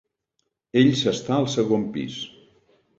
[0.81, 2.21] Ell s'està al segon pis.